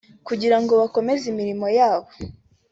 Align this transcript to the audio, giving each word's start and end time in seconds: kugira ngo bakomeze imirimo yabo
kugira 0.27 0.57
ngo 0.61 0.73
bakomeze 0.81 1.23
imirimo 1.31 1.67
yabo 1.77 2.09